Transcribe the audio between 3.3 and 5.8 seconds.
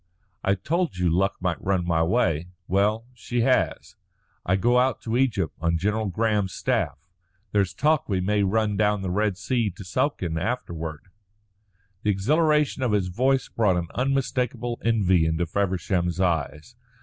has. I go out to Egypt on